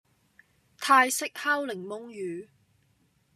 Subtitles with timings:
[0.79, 2.47] 泰式烤檸檬魚